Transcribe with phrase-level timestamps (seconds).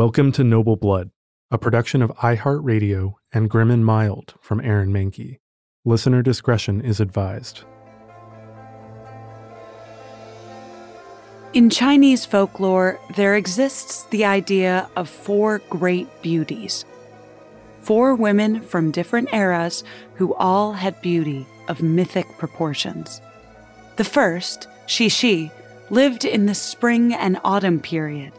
[0.00, 1.10] Welcome to Noble Blood,
[1.50, 5.40] a production of iHeartRadio and Grim and Mild from Aaron Mahnke.
[5.84, 7.64] Listener discretion is advised.
[11.52, 16.86] In Chinese folklore, there exists the idea of four great beauties.
[17.82, 23.20] Four women from different eras who all had beauty of mythic proportions.
[23.96, 25.50] The first, Xi Shi,
[25.90, 28.32] lived in the spring and autumn period,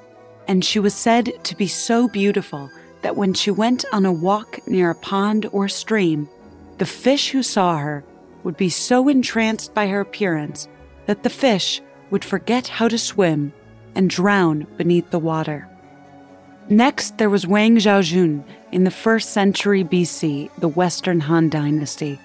[0.47, 2.69] and she was said to be so beautiful
[3.01, 6.29] that when she went on a walk near a pond or stream,
[6.77, 8.03] the fish who saw her
[8.43, 10.67] would be so entranced by her appearance
[11.05, 13.53] that the fish would forget how to swim
[13.95, 15.67] and drown beneath the water.
[16.69, 22.19] Next, there was Wang Zhaojun in the first century BC, the Western Han Dynasty.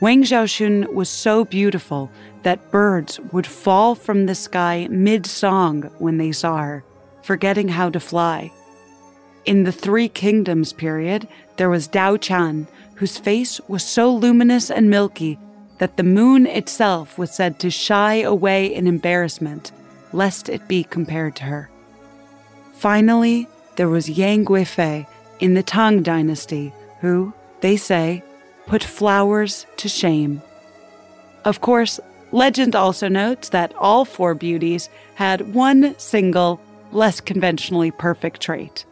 [0.00, 2.10] Wang Zhaojun was so beautiful
[2.42, 6.84] that birds would fall from the sky mid song when they saw her,
[7.26, 8.52] forgetting how to fly.
[9.44, 14.88] In the Three Kingdoms period, there was Dao Chan, whose face was so luminous and
[14.88, 15.38] milky
[15.78, 19.72] that the moon itself was said to shy away in embarrassment,
[20.12, 21.68] lest it be compared to her.
[22.74, 25.06] Finally, there was Yang Guifei
[25.40, 28.22] in the Tang dynasty, who, they say,
[28.66, 30.40] put flowers to shame.
[31.44, 32.00] Of course,
[32.32, 36.60] legend also notes that all four beauties had one single,
[36.92, 38.84] less conventionally perfect trait.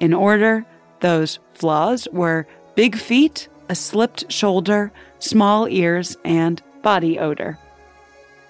[0.00, 0.64] In order,
[1.00, 7.58] those flaws were big feet, a slipped shoulder, small ears, and body odor.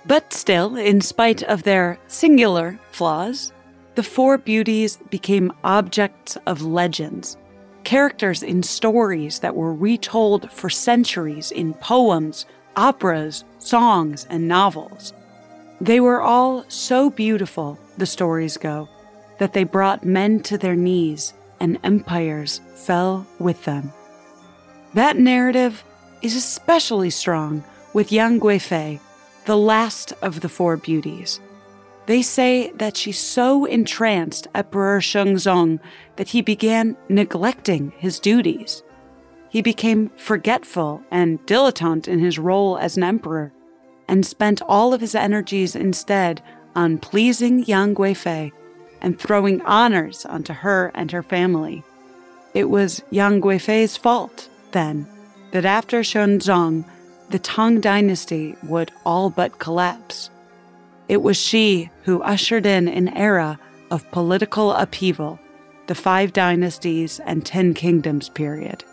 [0.05, 3.53] But still, in spite of their singular flaws,
[3.97, 7.37] the four beauties became objects of legends,
[7.83, 15.13] characters in stories that were retold for centuries in poems, operas, songs, and novels.
[15.81, 18.89] They were all so beautiful, the stories go,
[19.39, 23.93] that they brought men to their knees and empires fell with them.
[24.95, 25.85] That narrative
[26.23, 29.01] is especially strong with Yang Guifei,
[29.45, 31.41] the last of the four beauties.
[32.07, 35.81] They say that she so entranced Emperor Xuanzong
[36.17, 38.83] that he began neglecting his duties.
[39.51, 43.53] He became forgetful and dilettante in his role as an emperor,
[44.09, 46.43] and spent all of his energies instead
[46.77, 48.53] on pleasing Yang Guifei
[49.01, 51.83] and throwing honors onto her and her family.
[52.55, 55.07] It was Yang Guifei's fault, then,
[55.51, 56.85] that after Xuanzong,
[57.31, 60.31] the Tang dynasty would all but collapse.
[61.09, 63.59] It was she who ushered in an era
[63.91, 65.39] of political upheaval,
[65.87, 68.85] the Five Dynasties and Ten Kingdoms period.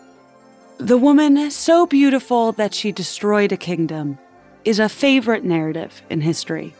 [0.78, 4.18] The woman so beautiful that she destroyed a kingdom
[4.64, 6.74] is a favorite narrative in history.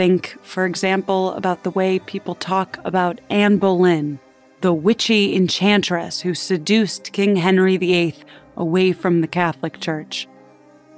[0.00, 4.18] Think, for example, about the way people talk about Anne Boleyn,
[4.62, 8.14] the witchy enchantress who seduced King Henry VIII
[8.56, 10.26] away from the Catholic Church.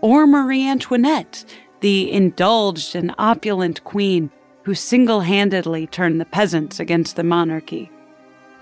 [0.03, 1.45] Or Marie Antoinette,
[1.81, 4.31] the indulged and opulent queen
[4.63, 7.91] who single handedly turned the peasants against the monarchy.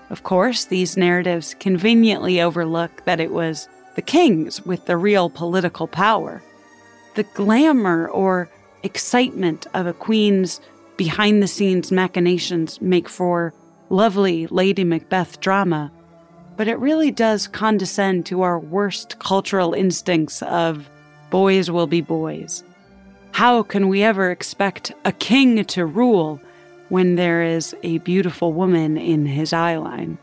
[0.09, 5.87] Of course, these narratives conveniently overlook that it was the kings with the real political
[5.87, 6.41] power.
[7.13, 8.49] The glamour or
[8.83, 10.59] excitement of a queen's
[10.97, 13.53] behind the scenes machinations make for
[13.89, 15.91] lovely Lady Macbeth drama
[16.61, 20.89] but it really does condescend to our worst cultural instincts of
[21.31, 22.63] boys will be boys.
[23.31, 26.39] How can we ever expect a king to rule
[26.89, 30.17] when there is a beautiful woman in his eyeline?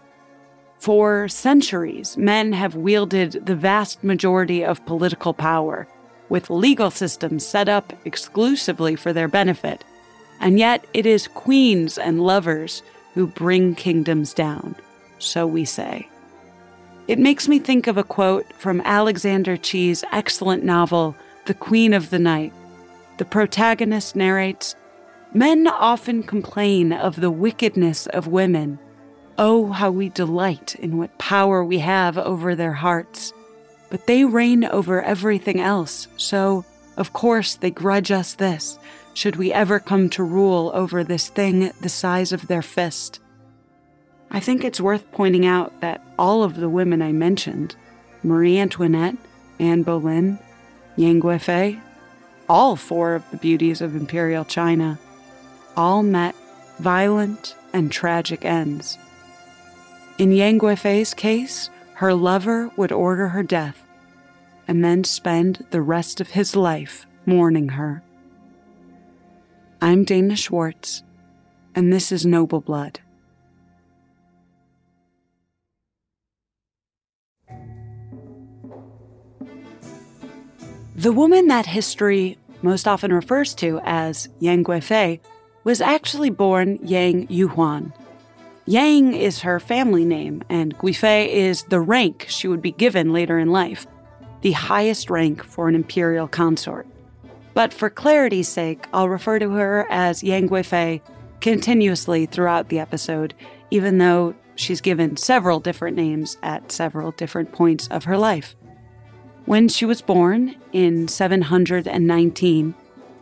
[0.78, 5.88] For centuries, men have wielded the vast majority of political power,
[6.28, 9.84] with legal systems set up exclusively for their benefit.
[10.40, 12.82] And yet, it is queens and lovers
[13.14, 14.76] who bring kingdoms down,
[15.18, 16.08] so we say.
[17.08, 21.16] It makes me think of a quote from Alexander Chee's excellent novel,
[21.46, 22.52] The Queen of the Night.
[23.16, 24.76] The protagonist narrates
[25.34, 28.78] Men often complain of the wickedness of women.
[29.36, 33.32] Oh, how we delight in what power we have over their hearts.
[33.90, 36.64] But they reign over everything else, so,
[36.96, 38.78] of course, they grudge us this,
[39.14, 43.20] should we ever come to rule over this thing the size of their fist.
[44.30, 47.76] I think it's worth pointing out that all of the women I mentioned
[48.22, 49.16] Marie Antoinette,
[49.58, 50.38] Anne Boleyn,
[50.96, 51.80] Yang Guifei,
[52.48, 54.98] all four of the beauties of imperial China,
[55.76, 56.34] all met
[56.78, 58.98] violent and tragic ends.
[60.18, 63.84] In Yang Guifei's case, her lover would order her death
[64.68, 68.00] and then spend the rest of his life mourning her.
[69.82, 71.02] I'm Dana Schwartz,
[71.74, 73.00] and this is Noble Blood.
[80.94, 85.20] The woman that history most often refers to as Yang Guifei
[85.64, 87.92] was actually born Yang Yuhuan.
[88.68, 93.38] Yang is her family name, and Guifei is the rank she would be given later
[93.38, 93.86] in life,
[94.42, 96.86] the highest rank for an imperial consort.
[97.54, 101.00] But for clarity's sake, I'll refer to her as Yang Guifei
[101.40, 103.32] continuously throughout the episode,
[103.70, 108.54] even though she's given several different names at several different points of her life.
[109.46, 112.74] When she was born in 719,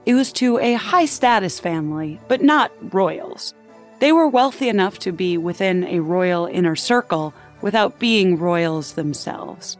[0.06, 3.54] it was to a high status family, but not royals.
[3.98, 7.32] They were wealthy enough to be within a royal inner circle
[7.62, 9.76] without being royals themselves.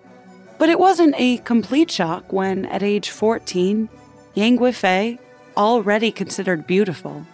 [0.58, 3.88] But it wasn't a complete shock when, at age 14,
[4.34, 5.18] Yang Guifei,
[5.56, 7.26] already considered beautiful,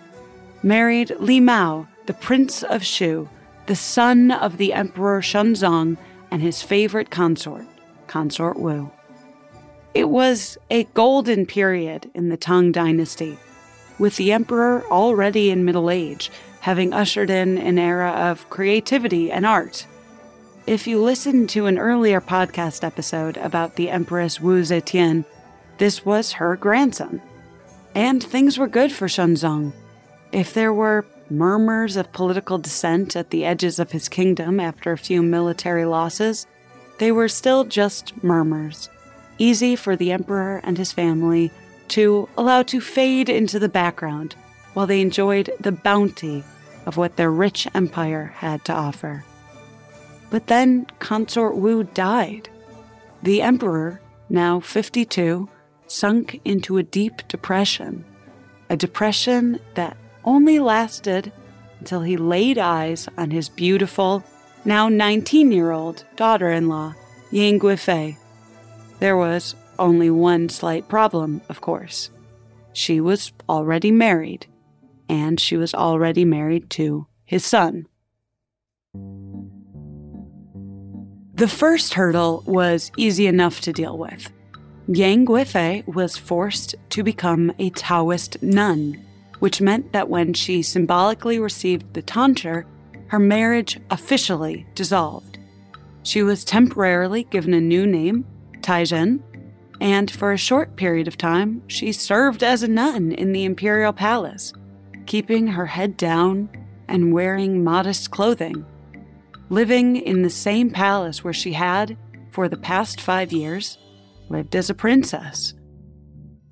[0.62, 3.28] married Li Mao, the Prince of Shu,
[3.66, 5.96] the son of the Emperor Xuanzong
[6.30, 7.64] and his favorite consort,
[8.08, 8.90] Consort Wu.
[9.94, 13.38] It was a golden period in the Tang Dynasty,
[13.98, 16.30] with the emperor already in middle age,
[16.62, 19.86] having ushered in an era of creativity and art.
[20.66, 25.24] If you listened to an earlier podcast episode about the Empress Wu Zetian,
[25.78, 27.20] this was her grandson.
[27.94, 29.72] And things were good for Xuanzong.
[30.30, 34.98] If there were murmurs of political dissent at the edges of his kingdom after a
[34.98, 36.46] few military losses,
[36.98, 38.88] they were still just murmurs
[39.42, 41.50] easy for the emperor and his family
[41.88, 44.36] to allow to fade into the background
[44.74, 46.44] while they enjoyed the bounty
[46.86, 49.24] of what their rich empire had to offer.
[50.30, 52.48] But then Consort Wu died.
[53.22, 55.48] The emperor, now 52,
[55.86, 58.04] sunk into a deep depression,
[58.70, 61.32] a depression that only lasted
[61.78, 64.24] until he laid eyes on his beautiful,
[64.64, 66.94] now 19 year old daughter in law,
[67.30, 68.16] Yang Guifei,
[69.02, 72.10] there was only one slight problem, of course.
[72.72, 74.46] She was already married,
[75.12, 77.86] and she was already married to his son.
[81.34, 84.32] The first hurdle was easy enough to deal with.
[84.88, 88.98] Yang Guifei was forced to become a Taoist nun,
[89.40, 92.64] which meant that when she symbolically received the tonsure,
[93.08, 95.38] her marriage officially dissolved.
[96.04, 98.24] She was temporarily given a new name
[98.62, 99.20] Taizhen,
[99.78, 103.92] and for a short period of time, she served as a nun in the imperial
[103.92, 104.54] palace,
[105.06, 106.48] keeping her head down
[106.88, 108.64] and wearing modest clothing.
[109.48, 111.96] Living in the same palace where she had,
[112.30, 113.78] for the past five years,
[114.28, 115.54] lived as a princess.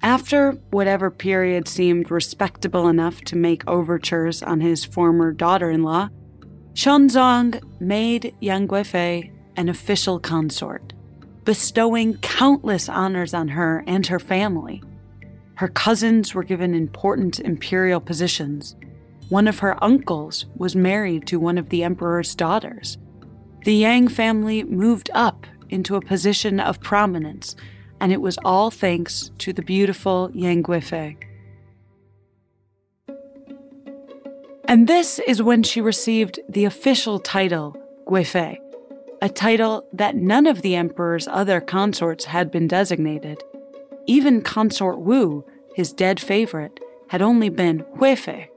[0.02, 6.08] After whatever period seemed respectable enough to make overtures on his former daughter in law,
[6.75, 10.93] Xuanzong made Yang Guifei an official consort
[11.44, 14.82] bestowing countless honors on her and her family.
[15.60, 18.76] Her cousins were given important imperial positions.
[19.29, 22.96] One of her uncles was married to one of the emperor's daughters.
[23.67, 27.56] The Yang family moved up into a position of prominence,
[28.00, 31.17] and it was all thanks to the beautiful Yang Guifei.
[34.64, 37.76] And this is when she received the official title
[38.06, 38.56] Guifei,
[39.20, 43.43] a title that none of the emperor's other consorts had been designated.
[44.10, 45.44] Even Consort Wu,
[45.76, 48.48] his dead favorite, had only been Huifei.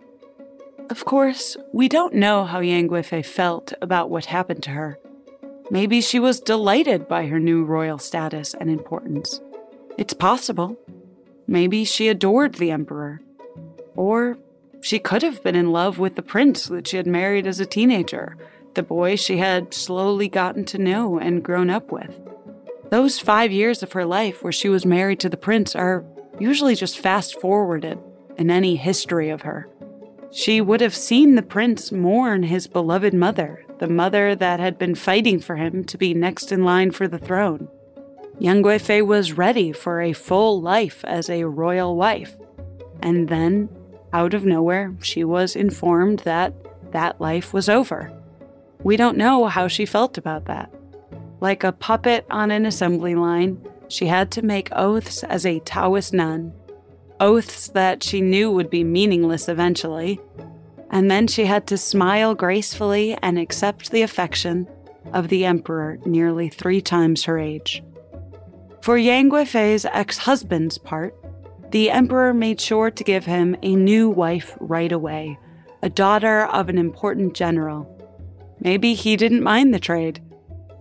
[0.89, 4.98] Of course, we don't know how Yang Guifei felt about what happened to her.
[5.69, 9.41] Maybe she was delighted by her new royal status and importance.
[9.95, 10.75] It's possible.
[11.45, 13.22] Maybe she adored the emperor.
[13.95, 14.39] Or
[14.81, 17.67] she could have been in love with the prince that she had married as a
[17.67, 18.38] teenager
[18.74, 22.23] the boy she had slowly gotten to know and grown up with.
[22.93, 26.05] Those five years of her life where she was married to the prince are
[26.39, 27.97] usually just fast forwarded
[28.38, 29.67] in any history of her.
[30.31, 34.93] She would have seen the prince mourn his beloved mother, the mother that had been
[34.93, 37.67] fighting for him to be next in line for the throne.
[38.38, 42.38] Yang Guifei was ready for a full life as a royal wife.
[43.01, 43.69] And then,
[44.13, 46.53] out of nowhere, she was informed that
[46.91, 48.13] that life was over.
[48.83, 50.71] We don't know how she felt about that.
[51.43, 56.13] Like a puppet on an assembly line, she had to make oaths as a Taoist
[56.13, 56.53] nun,
[57.19, 60.21] oaths that she knew would be meaningless eventually,
[60.89, 64.69] and then she had to smile gracefully and accept the affection
[65.12, 67.83] of the emperor nearly three times her age.
[68.81, 71.13] For Yang Guifei's ex husband's part,
[71.71, 75.38] the emperor made sure to give him a new wife right away,
[75.81, 77.85] a daughter of an important general.
[78.62, 80.21] Maybe he didn't mind the trade.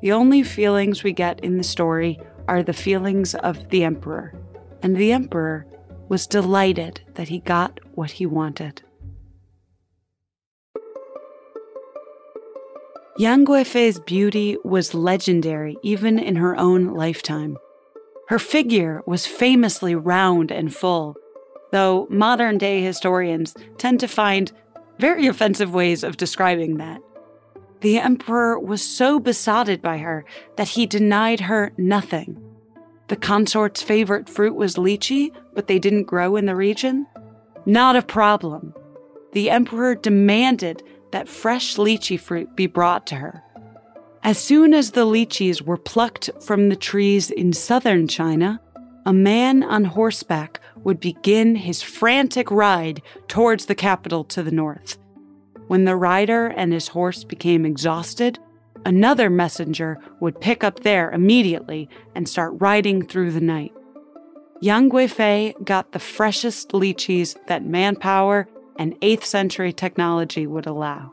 [0.03, 2.19] The only feelings we get in the story
[2.49, 4.35] are the feelings of the emperor,
[4.83, 5.65] and the emperor
[6.09, 8.83] was delighted that he got what he wanted.
[13.17, 17.57] Yang Guifei's beauty was legendary even in her own lifetime.
[18.27, 21.15] Her figure was famously round and full,
[21.71, 24.51] though modern day historians tend to find
[24.99, 27.01] very offensive ways of describing that.
[27.83, 30.25] The emperor was so besotted by her
[30.57, 32.41] that he denied her nothing.
[33.09, 37.07] The consort's favorite fruit was lychee, but they didn't grow in the region?
[37.67, 38.73] Not a problem.
[39.33, 43.43] The emperor demanded that fresh lychee fruit be brought to her.
[44.23, 48.61] As soon as the lychees were plucked from the trees in southern China,
[49.05, 54.99] a man on horseback would begin his frantic ride towards the capital to the north.
[55.73, 58.39] When the rider and his horse became exhausted,
[58.85, 63.73] another messenger would pick up there immediately and start riding through the night.
[64.61, 68.47] Yang Guifei got the freshest lychees that manpower
[68.79, 71.11] and 8th century technology would allow.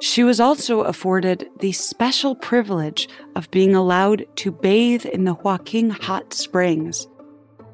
[0.00, 5.90] She was also afforded the special privilege of being allowed to bathe in the Huaqing
[5.90, 7.06] hot springs.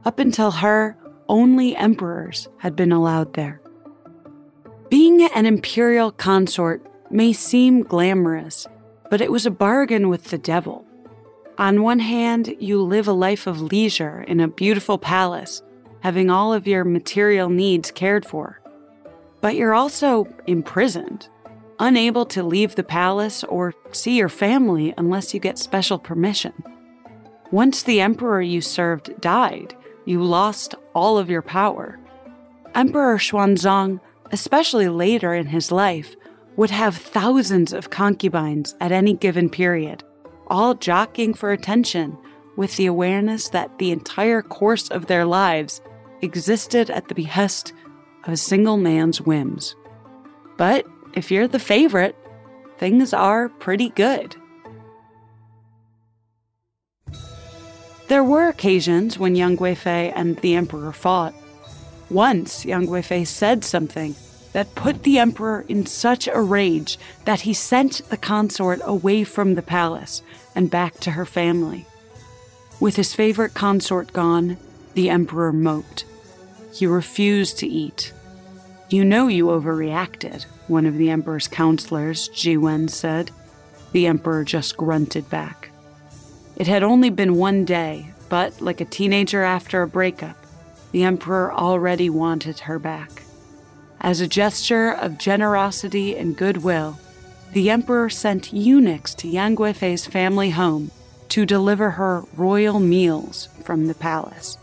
[0.04, 0.96] Up until her,
[1.28, 3.61] only emperors had been allowed there.
[4.92, 8.66] Being an imperial consort may seem glamorous,
[9.08, 10.84] but it was a bargain with the devil.
[11.56, 15.62] On one hand, you live a life of leisure in a beautiful palace,
[16.00, 18.60] having all of your material needs cared for.
[19.40, 21.26] But you're also imprisoned,
[21.78, 26.52] unable to leave the palace or see your family unless you get special permission.
[27.50, 31.98] Once the emperor you served died, you lost all of your power.
[32.74, 33.98] Emperor Xuanzong,
[34.32, 36.16] especially later in his life,
[36.56, 40.02] would have thousands of concubines at any given period,
[40.48, 42.16] all jockeying for attention
[42.56, 45.80] with the awareness that the entire course of their lives
[46.20, 47.72] existed at the behest
[48.24, 49.74] of a single man's whims.
[50.56, 52.16] But if you're the favorite,
[52.78, 54.36] things are pretty good.
[58.08, 61.34] There were occasions when Yang Guifei and the Emperor fought.
[62.12, 64.14] Once, Yang Guifei said something
[64.52, 69.54] that put the Emperor in such a rage that he sent the consort away from
[69.54, 70.22] the palace
[70.54, 71.86] and back to her family.
[72.78, 74.58] With his favorite consort gone,
[74.94, 76.04] the Emperor moped.
[76.74, 78.12] He refused to eat.
[78.90, 83.30] You know you overreacted, one of the Emperor's counselors, Ji Wen, said.
[83.92, 85.70] The Emperor just grunted back.
[86.56, 90.36] It had only been one day, but like a teenager after a breakup,
[90.92, 93.22] the Emperor already wanted her back.
[94.00, 96.98] As a gesture of generosity and goodwill,
[97.52, 100.90] the Emperor sent eunuchs to Yang Guifei's family home
[101.28, 104.56] to deliver her royal meals from the palace.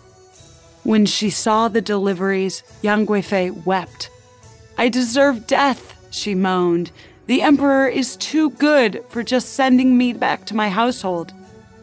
[0.83, 4.09] When she saw the deliveries, Yang Guifei wept.
[4.77, 6.91] I deserve death, she moaned.
[7.25, 11.33] The Emperor is too good for just sending me back to my household.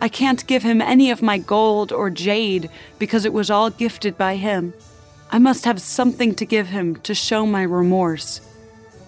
[0.00, 4.18] I can't give him any of my gold or jade because it was all gifted
[4.18, 4.74] by him.
[5.30, 8.40] I must have something to give him to show my remorse.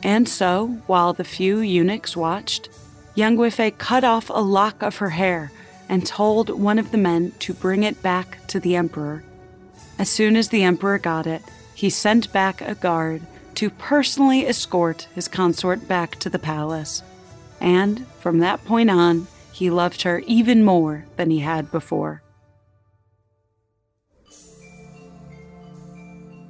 [0.03, 2.69] And so, while the few eunuchs watched,
[3.15, 5.51] Yang Guifei cut off a lock of her hair
[5.89, 9.25] and told one of the men to bring it back to the emperor.
[9.99, 11.43] As soon as the emperor got it,
[11.75, 13.23] he sent back a guard
[13.57, 17.03] to personally escort his consort back to the palace.
[17.61, 19.27] And from that point on,
[19.59, 22.23] he loved her even more than he had before.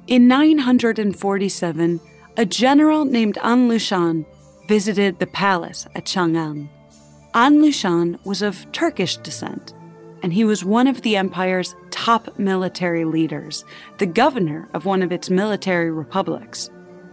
[0.07, 1.99] In 947,
[2.37, 4.25] a general named An Lushan
[4.67, 6.69] visited the palace at Chang'an.
[7.33, 9.73] An Lushan was of Turkish descent,
[10.23, 13.63] and he was one of the empire's top military leaders,
[13.99, 16.69] the governor of one of its military republics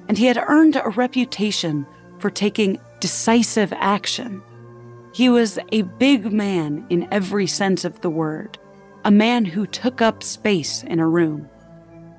[0.08, 1.86] and he had earned a reputation
[2.18, 4.42] for taking decisive action.
[5.16, 8.58] He was a big man in every sense of the word,
[9.02, 11.48] a man who took up space in a room.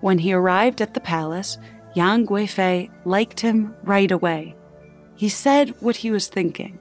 [0.01, 1.59] When he arrived at the palace,
[1.93, 4.55] Yang Guifei liked him right away.
[5.15, 6.79] He said what he was thinking,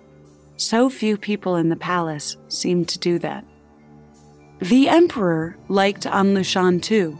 [0.56, 3.44] so few people in the palace seemed to do that.
[4.60, 7.18] The emperor liked An Lushan too.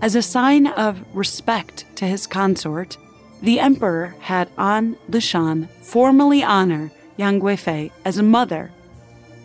[0.00, 2.96] As a sign of respect to his consort,
[3.42, 8.70] the emperor had An Lushan formally honor Yang Guifei as a mother.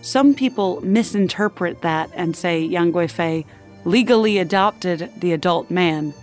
[0.02, 3.46] Some people misinterpret that and say Yang Guifei
[3.86, 6.14] legally adopted the adult man,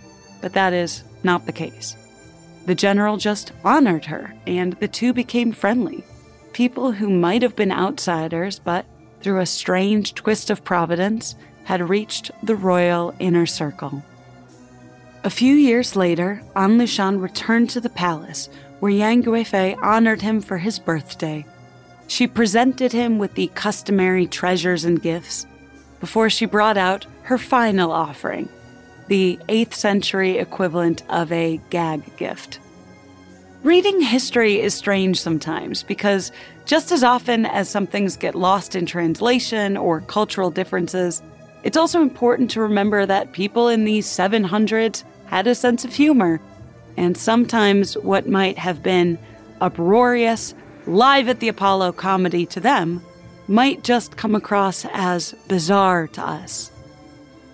[0.41, 1.95] but that is not the case.
[2.65, 6.03] The general just honored her, and the two became friendly.
[6.53, 8.85] People who might have been outsiders, but
[9.21, 14.03] through a strange twist of providence, had reached the royal inner circle.
[15.23, 20.41] A few years later, An Lushan returned to the palace, where Yang Guifei honored him
[20.41, 21.45] for his birthday.
[22.07, 25.45] She presented him with the customary treasures and gifts
[25.99, 28.47] before she brought out her final offering,
[29.07, 32.59] the 8th century equivalent of a gag gift.
[33.63, 36.31] Reading history is strange sometimes because
[36.65, 41.21] just as often as some things get lost in translation or cultural differences,
[41.63, 46.39] it's also important to remember that people in the 700s had a sense of humor,
[46.97, 49.17] and sometimes what might have been
[49.61, 50.53] uproarious,
[50.85, 53.03] live at the Apollo comedy to them
[53.47, 56.71] might just come across as bizarre to us.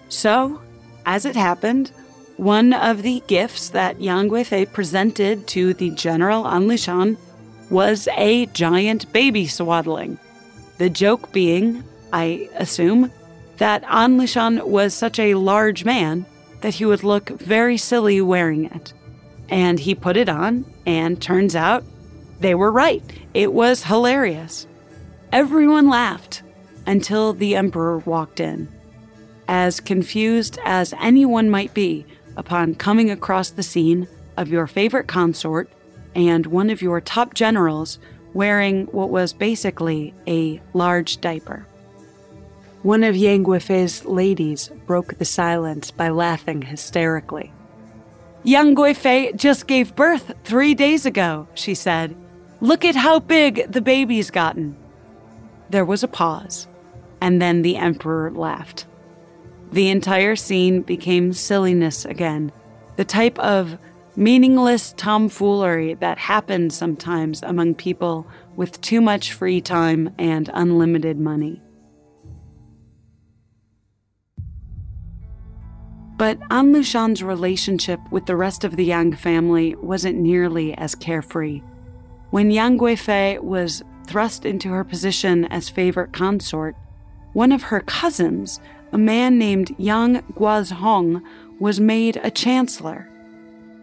[0.09, 0.61] So,
[1.05, 1.91] as it happened,
[2.37, 7.17] one of the gifts that Yang Guifei presented to the General An Lushan
[7.69, 10.17] was a giant baby swaddling.
[10.77, 13.11] The joke being, I assume,
[13.57, 16.25] that An Lushan was such a large man
[16.61, 18.93] that he would look very silly wearing it.
[19.49, 21.83] And he put it on, and turns out
[22.39, 23.03] they were right.
[23.33, 24.67] It was hilarious.
[25.31, 26.43] Everyone laughed
[26.85, 28.67] until the Emperor walked in.
[29.47, 34.07] As confused as anyone might be upon coming across the scene
[34.37, 35.69] of your favorite consort
[36.15, 37.99] and one of your top generals
[38.33, 41.65] wearing what was basically a large diaper.
[42.81, 47.53] One of Yang Guifei's ladies broke the silence by laughing hysterically.
[48.45, 52.13] Yang Guifei just gave birth three days ago, she said.
[52.59, 54.75] Look at how big the baby's gotten.
[55.69, 56.67] There was a pause,
[57.21, 58.85] and then the Emperor laughed.
[59.71, 62.51] The entire scene became silliness again,
[62.97, 63.79] the type of
[64.17, 68.27] meaningless tomfoolery that happens sometimes among people
[68.57, 71.62] with too much free time and unlimited money.
[76.23, 81.61] But An Lushan's relationship with the rest of the Yang family wasn't nearly as carefree.
[82.29, 86.77] When Yang Guifei was thrust into her position as favorite consort,
[87.33, 88.61] one of her cousins,
[88.93, 91.21] a man named Yang Guozhong,
[91.59, 93.09] was made a chancellor.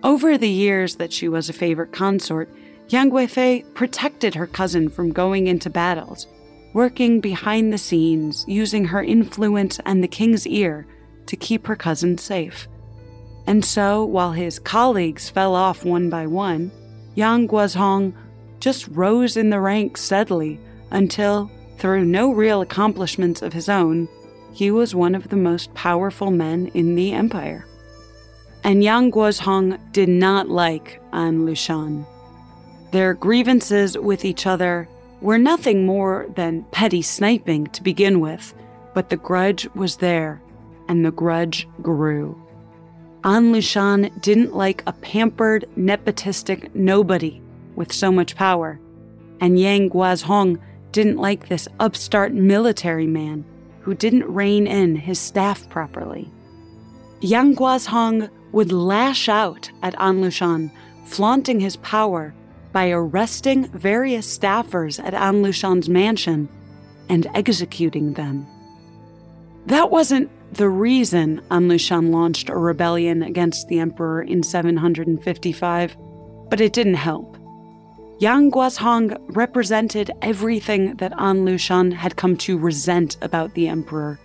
[0.02, 2.48] Over the years that she was a favorite consort,
[2.88, 6.26] Yang Guifei protected her cousin from going into battles,
[6.72, 10.86] working behind the scenes, using her influence and the king's ear
[11.26, 12.68] to keep her cousin safe.
[13.46, 16.70] And so, while his colleagues fell off one by one,
[17.14, 18.12] Yang Guozhong
[18.60, 24.08] just rose in the ranks steadily until, through no real accomplishments of his own,
[24.52, 27.66] he was one of the most powerful men in the empire.
[28.62, 32.04] And Yang Guozhong did not like An Lushan.
[32.92, 34.88] Their grievances with each other
[35.20, 38.54] were nothing more than petty sniping to begin with,
[38.94, 40.42] but the grudge was there
[40.90, 42.36] and the grudge grew.
[43.22, 47.40] An Lushan didn't like a pampered, nepotistic nobody
[47.76, 48.80] with so much power,
[49.40, 50.58] and Yang Guozhong
[50.90, 53.44] didn't like this upstart military man
[53.82, 56.28] who didn't rein in his staff properly.
[57.20, 60.72] Yang Guozhong would lash out at An Lushan,
[61.04, 62.34] flaunting his power
[62.72, 66.48] by arresting various staffers at An Lushan's mansion
[67.08, 68.44] and executing them.
[69.66, 75.96] That wasn't the reason An Lushan launched a rebellion against the emperor in 755,
[76.48, 77.36] but it didn't help.
[78.18, 84.18] Yang Guozhong represented everything that An Lushan had come to resent about the emperor,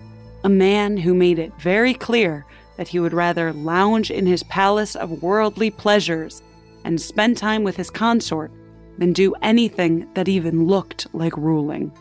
[0.44, 2.46] a man who made it very clear
[2.78, 6.42] that he would rather lounge in his palace of worldly pleasures
[6.84, 8.52] and spend time with his consort
[8.98, 11.92] than do anything that even looked like ruling.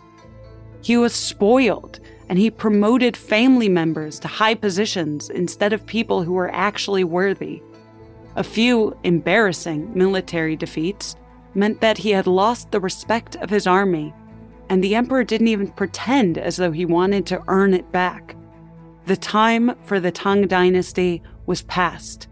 [0.83, 6.33] He was spoiled and he promoted family members to high positions instead of people who
[6.33, 7.63] were actually worthy.
[8.37, 11.17] A few embarrassing military defeats
[11.55, 14.13] meant that he had lost the respect of his army,
[14.69, 18.35] and the emperor didn't even pretend as though he wanted to earn it back.
[19.07, 22.29] The time for the Tang dynasty was past,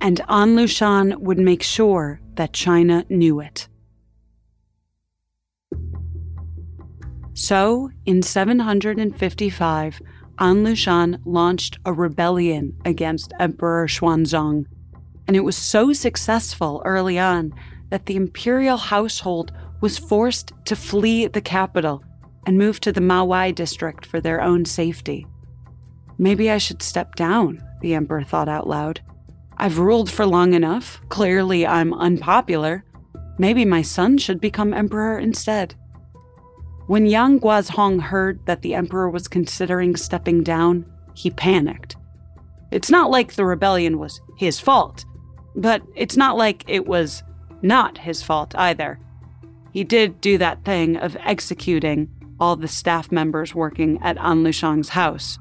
[0.00, 3.68] and An Lushan would make sure that China knew it.
[7.34, 10.00] So, in 755,
[10.38, 14.66] An Lushan launched a rebellion against Emperor Xuanzong,
[15.26, 17.52] and it was so successful early on
[17.90, 22.04] that the imperial household was forced to flee the capital
[22.46, 25.26] and move to the Mawei district for their own safety.
[26.18, 29.00] Maybe I should step down, the emperor thought out loud.
[29.56, 31.00] I've ruled for long enough.
[31.08, 32.84] Clearly, I'm unpopular.
[33.38, 35.74] Maybe my son should become emperor instead.
[36.86, 41.96] When Yang Guozhong heard that the emperor was considering stepping down, he panicked.
[42.70, 45.04] It's not like the rebellion was his fault,
[45.56, 47.22] but it's not like it was
[47.62, 48.98] not his fault either.
[49.72, 54.90] He did do that thing of executing all the staff members working at An Lushan's
[54.90, 55.38] house.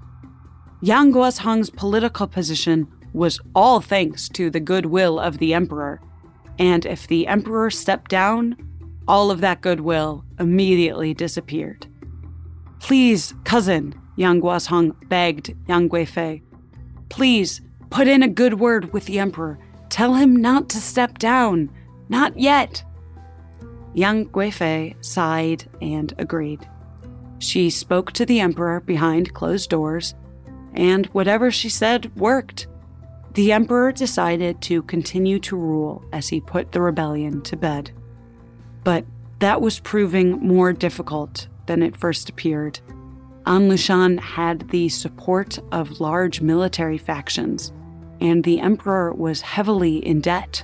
[0.81, 6.01] Yang Guozhong's political position was all thanks to the goodwill of the emperor,
[6.57, 8.55] and if the emperor stepped down,
[9.07, 11.87] all of that goodwill immediately disappeared.
[12.79, 16.41] Please, cousin, Yang Guozhong begged Yang Guifei.
[17.09, 19.57] Please, put in a good word with the emperor.
[19.89, 21.69] Tell him not to step down.
[22.09, 22.83] Not yet.
[23.93, 26.67] Yang Guifei sighed and agreed.
[27.39, 30.15] She spoke to the emperor behind closed doors,
[30.73, 32.67] and whatever she said worked.
[33.33, 37.91] The emperor decided to continue to rule as he put the rebellion to bed.
[38.83, 39.05] But
[39.39, 42.79] that was proving more difficult than it first appeared.
[43.45, 47.73] An Lushan had the support of large military factions,
[48.21, 50.63] and the emperor was heavily in debt.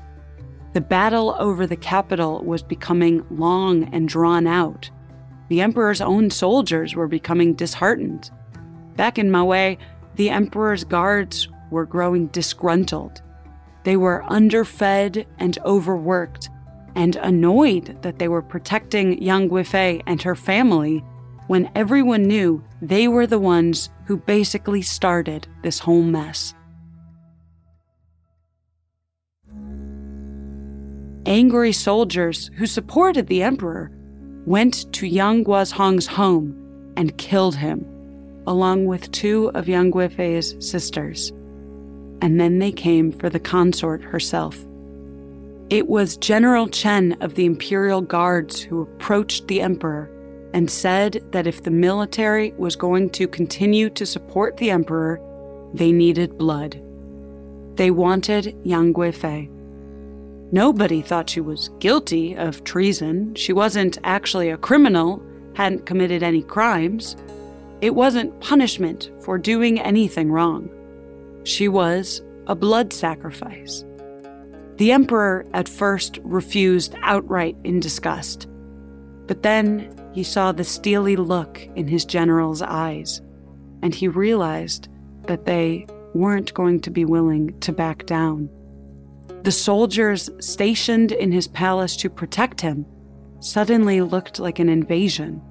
[0.73, 4.89] The battle over the capital was becoming long and drawn out.
[5.49, 8.29] The emperor's own soldiers were becoming disheartened.
[8.95, 9.77] Back in Mawei,
[10.15, 13.21] the emperor's guards were growing disgruntled.
[13.83, 16.49] They were underfed and overworked,
[16.99, 21.01] and annoyed that they were protecting Yang Guifei and her family
[21.47, 26.53] when everyone knew they were the ones who basically started this whole mess.
[31.25, 33.89] Angry soldiers who supported the emperor
[34.45, 36.53] went to Yang Guozhong's home
[36.97, 37.85] and killed him,
[38.45, 41.31] along with two of Yang Guifei's sisters
[42.21, 44.65] and then they came for the consort herself.
[45.69, 50.09] It was General Chen of the Imperial Guards who approached the Emperor
[50.51, 55.21] and said that if the military was going to continue to support the Emperor,
[55.75, 56.81] they needed blood.
[57.75, 59.49] They wanted Yang Guifei.
[60.51, 63.35] Nobody thought she was guilty of treason.
[63.35, 65.21] She wasn't actually a criminal,
[65.53, 67.15] hadn't committed any crimes.
[67.81, 70.67] It wasn't punishment for doing anything wrong.
[71.43, 73.85] She was a blood sacrifice.
[74.79, 78.47] The emperor at first refused outright in disgust,
[79.27, 83.21] but then he saw the steely look in his general's eyes,
[83.81, 84.87] and he realized
[85.27, 88.49] that they weren't going to be willing to back down.
[89.43, 92.85] The soldiers stationed in his palace to protect him
[93.41, 95.41] suddenly looked like an invasion.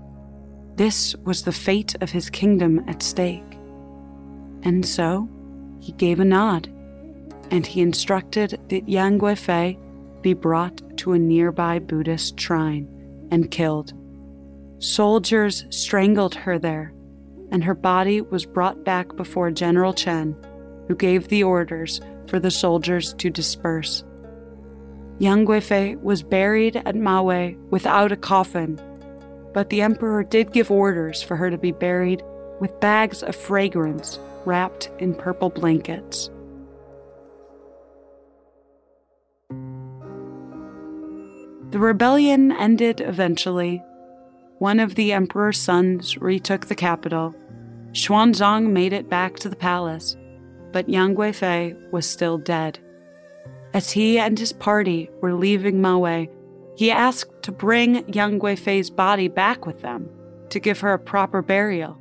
[0.77, 3.59] This was the fate of his kingdom at stake.
[4.63, 5.29] And so,
[5.81, 6.71] he gave a nod,
[7.51, 9.79] and he instructed that Yang Guifei
[10.23, 12.89] be brought to a nearby Buddhist shrine
[13.31, 13.93] and killed.
[14.79, 16.93] Soldiers strangled her there,
[17.51, 20.37] and her body was brought back before General Chen,
[20.87, 24.05] who gave the orders for the soldiers to disperse.
[25.19, 28.81] Yang Guifei was buried at Mawei without a coffin,
[29.53, 32.23] but the emperor did give orders for her to be buried
[32.61, 36.31] with bags of fragrance wrapped in purple blankets.
[41.71, 43.83] The rebellion ended eventually.
[44.59, 47.35] One of the emperor's sons retook the capital.
[47.93, 50.17] Xuanzong made it back to the palace,
[50.73, 52.79] but Yang Guifei was still dead.
[53.75, 56.29] As he and his party were leaving Mawei,
[56.77, 60.09] he asked to bring Yang Guifei's body back with them
[60.51, 61.99] to give her a proper burial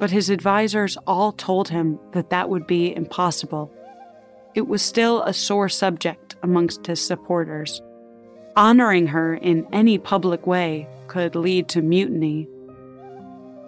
[0.00, 3.70] but his advisors all told him that that would be impossible.
[4.54, 7.82] It was still a sore subject amongst his supporters.
[8.56, 12.48] Honoring her in any public way could lead to mutiny.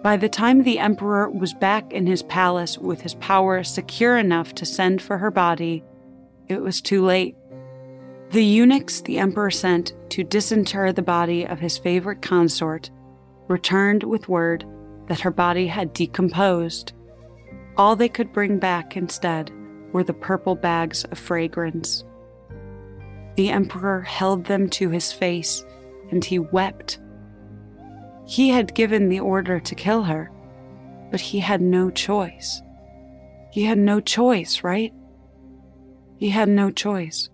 [0.01, 4.53] By the time the emperor was back in his palace with his power secure enough
[4.55, 5.83] to send for her body,
[6.49, 7.37] it was too late.
[8.31, 12.91] The eunuchs the emperor sent to disinter the body of his favorite consort
[13.47, 14.65] returned with word
[15.07, 16.93] that her body had decomposed.
[17.77, 19.51] All they could bring back instead
[19.93, 22.03] were the purple bags of fragrance.
[23.35, 25.65] The emperor held them to his face
[26.11, 26.99] and he wept.
[28.25, 30.31] He had given the order to kill her,
[31.11, 32.61] but he had no choice.
[33.51, 34.93] He had no choice, right?
[36.17, 37.29] He had no choice.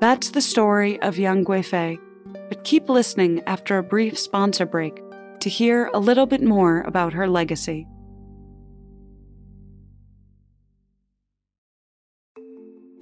[0.00, 1.98] That's the story of Yang Guifei,
[2.48, 5.00] but keep listening after a brief sponsor break
[5.40, 7.86] to hear a little bit more about her legacy.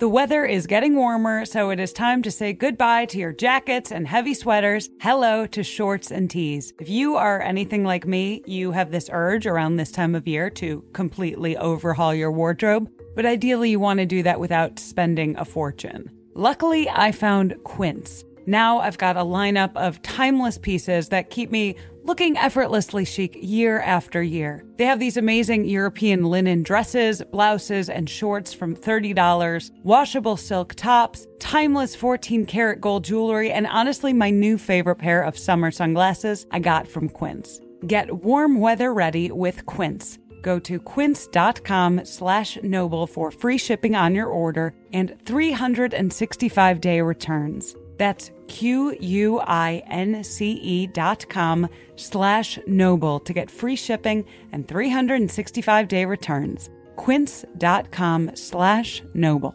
[0.01, 3.93] The weather is getting warmer, so it is time to say goodbye to your jackets
[3.93, 4.91] and heavy sweaters.
[5.01, 6.73] Hello to shorts and tees.
[6.81, 10.51] If you are anything like me, you have this urge around this time of year
[10.51, 15.45] to completely overhaul your wardrobe, but ideally you want to do that without spending a
[15.45, 16.11] fortune.
[16.35, 18.25] Luckily, I found Quince.
[18.47, 23.81] Now I've got a lineup of timeless pieces that keep me looking effortlessly chic year
[23.81, 24.65] after year.
[24.77, 31.27] They have these amazing European linen dresses, blouses, and shorts from $30, washable silk tops,
[31.41, 36.59] timeless 14 karat gold jewelry, and honestly, my new favorite pair of summer sunglasses I
[36.59, 37.61] got from Quince.
[37.87, 40.19] Get warm weather ready with Quince.
[40.43, 47.75] Go to quince.com slash noble for free shipping on your order and 365 day returns.
[47.97, 48.97] That's Q-U-I-N-C-E
[50.89, 56.71] dot com slash noble to get free shipping and 365-day returns.
[56.97, 59.55] Quince dot com slash noble.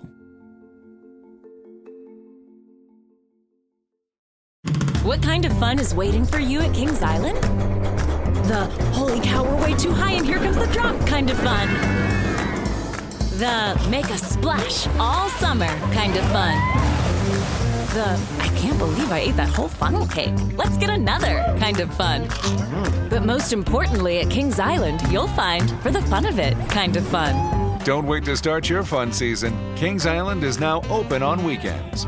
[5.04, 7.38] What kind of fun is waiting for you at Kings Island?
[8.48, 11.68] The holy cow, we're way too high and here comes the drop kind of fun.
[13.40, 16.99] The make a splash all summer kind of fun.
[17.90, 20.36] The I can't believe I ate that whole funnel cake.
[20.56, 22.28] Let's get another kind of fun.
[23.10, 27.08] But most importantly, at Kings Island, you'll find for the fun of it kind of
[27.08, 27.80] fun.
[27.86, 29.58] Don't wait to start your fun season.
[29.76, 32.06] Kings Island is now open on weekends.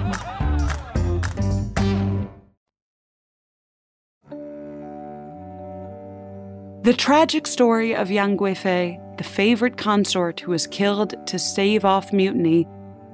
[6.83, 12.13] The tragic story of Yang Guifei, the favorite consort who was killed to stave off
[12.13, 12.67] mutiny,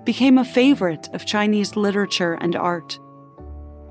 [0.07, 2.97] became a favorite of Chinese literature and art.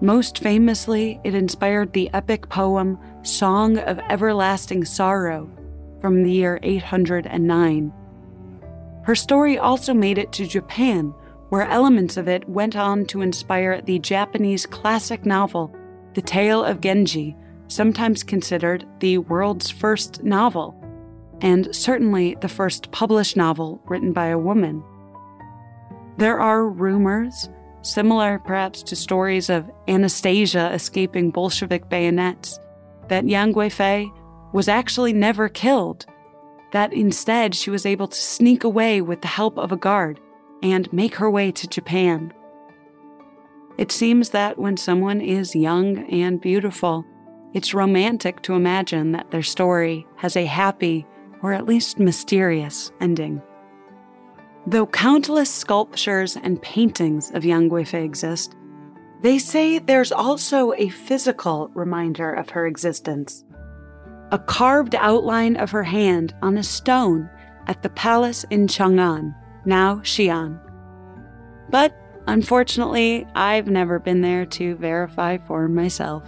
[0.00, 5.46] Most famously, it inspired the epic poem Song of Everlasting Sorrow
[6.00, 7.92] from the year 809.
[9.04, 11.12] Her story also made it to Japan,
[11.50, 15.70] where elements of it went on to inspire the Japanese classic novel,
[16.14, 17.36] The Tale of Genji,
[17.68, 20.82] sometimes considered the world's first novel,
[21.42, 24.82] and certainly the first published novel written by a woman.
[26.18, 27.50] There are rumors,
[27.82, 32.58] similar perhaps to stories of Anastasia escaping Bolshevik bayonets,
[33.08, 34.10] that Yang Guifei
[34.52, 36.06] was actually never killed,
[36.72, 40.18] that instead she was able to sneak away with the help of a guard
[40.62, 42.32] and make her way to Japan.
[43.76, 47.04] It seems that when someone is young and beautiful,
[47.52, 51.06] it's romantic to imagine that their story has a happy
[51.42, 53.42] or at least mysterious ending.
[54.66, 58.56] Though countless sculptures and paintings of Yang Guifei exist,
[59.22, 63.44] they say there's also a physical reminder of her existence.
[64.32, 67.30] A carved outline of her hand on a stone
[67.68, 70.60] at the palace in Chang'an, now Xi'an.
[71.70, 76.24] But unfortunately, I've never been there to verify for myself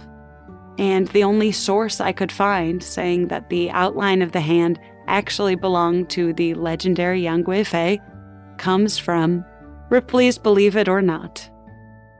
[0.79, 5.55] and the only source I could find saying that the outline of the hand actually
[5.55, 7.99] belonged to the legendary Yang Guifei
[8.59, 9.43] comes from
[9.89, 11.49] Ripley's Believe It or Not.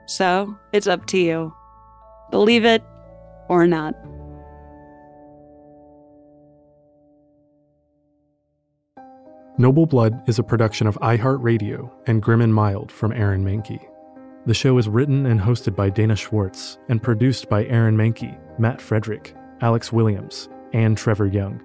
[0.07, 1.53] So it's up to you.
[2.31, 2.83] Believe it
[3.47, 3.93] or not.
[9.59, 13.85] Noble Blood is a production of iHeartRadio and Grim and Mild from Aaron Mahnke.
[14.45, 18.81] The show is written and hosted by Dana Schwartz and produced by Aaron Mahnke, Matt
[18.81, 21.61] Frederick, Alex Williams, and Trevor Young.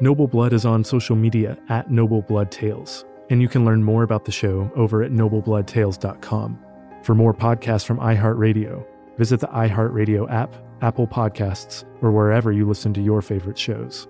[0.00, 4.02] Noble Blood is on social media at Noble Blood Tales, and you can learn more
[4.02, 6.58] about the show over at noblebloodtales.com.
[7.02, 8.86] For more podcasts from iHeartRadio,
[9.18, 14.08] visit the iHeartRadio app, Apple Podcasts, or wherever you listen to your favorite shows.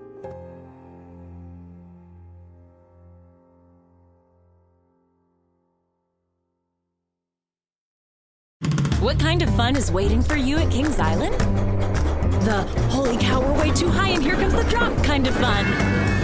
[9.01, 11.35] What kind of fun is waiting for you at Kings Island?
[12.45, 16.24] The holy cow, we're way too high and here comes the drop kind of fun.